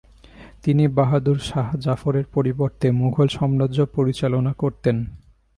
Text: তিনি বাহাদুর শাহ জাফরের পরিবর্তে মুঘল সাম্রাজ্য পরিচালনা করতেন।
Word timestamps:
তিনি 0.63 0.83
বাহাদুর 0.87 1.37
শাহ 1.39 1.67
জাফরের 1.77 2.25
পরিবর্তে 2.33 2.87
মুঘল 2.91 3.27
সাম্রাজ্য 3.27 3.79
পরিচালনা 3.95 4.51
করতেন। 4.53 4.97